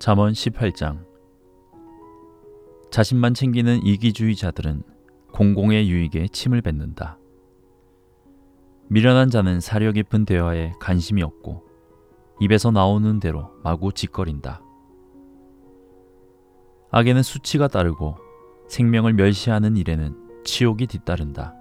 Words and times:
잠언 0.00 0.32
18장 0.32 1.04
자신만 2.90 3.34
챙기는 3.34 3.84
이기주의자들은 3.84 4.82
공공의 5.30 5.90
유익에 5.90 6.28
침을 6.28 6.62
뱉는다. 6.62 7.18
미련한 8.88 9.28
자는 9.28 9.60
사려 9.60 9.92
깊은 9.92 10.24
대화에 10.24 10.72
관심이 10.80 11.22
없고 11.22 11.66
입에서 12.40 12.70
나오는 12.70 13.20
대로 13.20 13.50
마구 13.62 13.92
짓거린다. 13.92 14.62
악에는 16.92 17.22
수치가 17.22 17.68
따르고 17.68 18.16
생명을 18.68 19.12
멸시하는 19.12 19.76
일에는 19.76 20.44
치욕이 20.44 20.86
뒤따른다. 20.86 21.54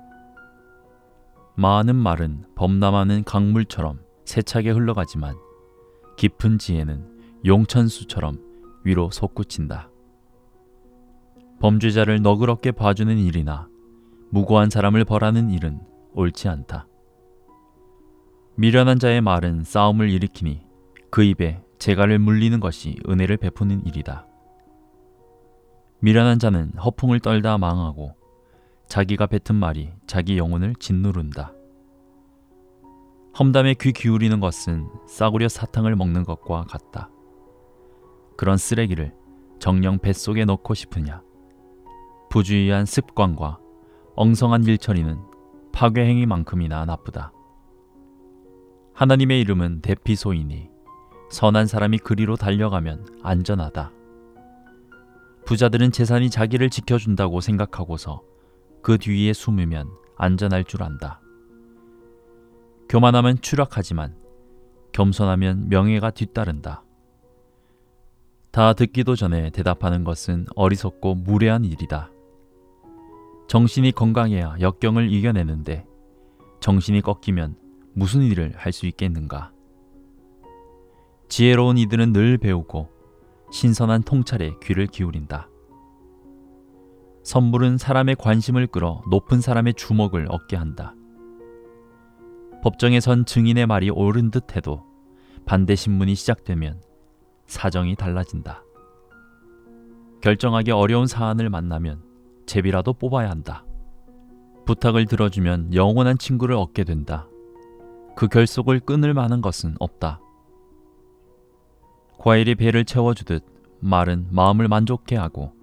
많은 1.58 1.94
말은 1.98 2.46
범람하는 2.56 3.26
강물처럼 3.26 4.00
세차게 4.24 4.70
흘러가지만 4.70 5.36
깊은 6.16 6.58
지혜는 6.58 7.19
용천수처럼 7.45 8.38
위로 8.84 9.09
솟구친다. 9.11 9.89
범죄자를 11.59 12.21
너그럽게 12.21 12.71
봐주는 12.71 13.17
일이나 13.17 13.67
무고한 14.29 14.70
사람을 14.70 15.05
벌하는 15.05 15.49
일은 15.49 15.79
옳지 16.13 16.48
않다. 16.48 16.88
미련한 18.55 18.99
자의 18.99 19.21
말은 19.21 19.63
싸움을 19.63 20.09
일으키니 20.09 20.62
그 21.09 21.23
입에 21.23 21.63
재갈을 21.79 22.20
물리는 22.20 22.59
것이 22.59 22.98
은혜를 23.07 23.38
베푸는 23.38 23.85
일이다. 23.85 24.27
미련한 26.01 26.40
자는 26.40 26.73
허풍을 26.73 27.20
떨다 27.20 27.57
망하고 27.57 28.15
자기가 28.87 29.27
뱉은 29.27 29.57
말이 29.57 29.91
자기 30.07 30.37
영혼을 30.37 30.76
짓누른다. 30.76 31.53
험담에 33.40 33.76
귀 33.76 33.93
기울이는 33.93 34.40
것은 34.40 34.90
싸구려 35.07 35.48
사탕을 35.48 35.95
먹는 35.95 36.23
것과 36.23 36.65
같다. 36.65 37.09
그런 38.39 38.55
쓰레기를 38.55 39.13
정령 39.59 39.99
뱃속에 39.99 40.45
넣고 40.45 40.73
싶으냐? 40.73 41.21
부주의한 42.29 42.85
습관과 42.85 43.59
엉성한 44.15 44.63
일처리는 44.63 45.20
파괴 45.73 46.05
행위만큼이나 46.05 46.85
나쁘다. 46.85 47.34
하나님의 48.93 49.41
이름은 49.41 49.81
대피소이니 49.81 50.70
선한 51.29 51.68
사람이 51.68 51.98
그리로 51.98 52.37
달려가면 52.37 53.20
안전하다. 53.23 53.91
부자들은 55.46 55.91
재산이 55.91 56.29
자기를 56.29 56.70
지켜준다고 56.70 57.41
생각하고서 57.41 58.24
그 58.81 58.98
뒤에 58.98 59.34
숨으면 59.34 59.90
안전할 60.15 60.63
줄 60.63 60.84
안다. 60.84 61.20
교만하면 62.87 63.41
추락하지만 63.41 64.16
겸손하면 64.94 65.68
명예가 65.68 66.12
뒤따른다. 66.12 66.85
다 68.52 68.74
듣기도 68.74 69.16
전에 69.16 69.52
대답하는 69.52 70.03
것은 70.03 70.47
어리석고 70.56 71.16
무례한 71.16 71.66
일이다. 71.66 72.12
정신이 73.47 73.92
건강해야 73.92 74.56
역경을 74.59 75.12
이겨내는데 75.12 75.86
정신이 76.59 77.02
꺾이면 77.02 77.56
무슨 77.94 78.22
일을 78.22 78.53
할 78.56 78.72
수 78.72 78.86
있겠는가? 78.88 79.52
지혜로운 81.28 81.78
이들은 81.78 82.12
늘 82.12 82.38
배우고 82.38 82.90
신선한 83.52 84.03
통찰에 84.03 84.53
귀를 84.64 84.88
기울인다. 84.88 85.47
선물은 87.24 87.78
사람의 87.78 88.16
관심을 88.16 88.68
끌어 88.68 89.03
높은 89.09 89.42
사람의 89.42 89.75
주목을 89.75 90.28
얻게 90.30 90.56
한다. 90.56 90.96
법정에 92.64 93.00
선 93.00 93.25
증인의 93.25 93.68
말이 93.68 93.90
옳은 93.90 94.31
듯 94.31 94.56
해도 94.56 94.84
반대 95.46 95.75
신문이 95.75 96.16
시작되면 96.16 96.81
사정이 97.50 97.96
달라진다. 97.96 98.64
결정하기 100.22 100.72
어려운 100.72 101.08
사안을 101.08 101.50
만나면 101.50 102.02
제비라도 102.46 102.94
뽑아야 102.94 103.30
한다. 103.30 103.66
부탁을 104.66 105.08
들어주면 105.08 105.74
영원한 105.74 106.20
친구를 106.20 106.56
얻게 106.56 106.84
된다. 106.84 107.28
그 108.16 108.28
결속을 108.28 108.80
끊을 108.82 109.16
만한 109.16 109.42
것은 109.42 109.76
없다. 109.80 110.22
과일이 112.20 112.54
배를 112.54 112.86
채워주듯 112.86 113.44
말은 113.80 114.28
마음을 114.30 114.68
만족해 114.68 115.16
하고 115.16 115.54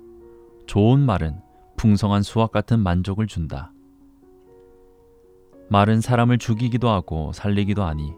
좋은 0.67 1.01
말은 1.01 1.41
풍성한 1.77 2.23
수확 2.23 2.51
같은 2.51 2.81
만족을 2.81 3.29
준다. 3.29 3.73
말은 5.69 6.01
사람을 6.01 6.39
죽이기도 6.39 6.89
하고 6.89 7.33
살리기도 7.33 7.85
하니 7.85 8.13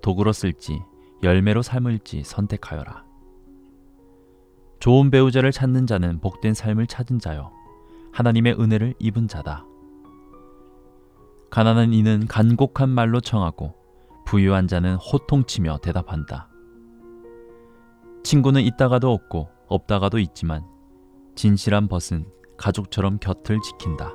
도구로 0.00 0.32
쓸지 0.32 0.80
열매로 1.24 1.62
삶을지 1.62 2.22
선택하여라. 2.24 3.04
좋은 4.80 5.10
배우자를 5.10 5.50
찾는 5.50 5.86
자는 5.86 6.20
복된 6.20 6.54
삶을 6.54 6.86
찾은 6.86 7.18
자요. 7.18 7.50
하나님의 8.12 8.60
은혜를 8.60 8.94
입은 8.98 9.28
자다. 9.28 9.64
가난한 11.50 11.92
이는 11.92 12.26
간곡한 12.26 12.90
말로 12.90 13.20
청하고 13.20 13.74
부유한 14.26 14.68
자는 14.68 14.96
호통치며 14.96 15.78
대답한다. 15.78 16.48
친구는 18.22 18.62
있다가도 18.62 19.12
없고 19.12 19.48
없다가도 19.68 20.18
있지만 20.18 20.64
진실한 21.34 21.88
벗은 21.88 22.26
가족처럼 22.56 23.18
곁을 23.18 23.60
지킨다. 23.60 24.12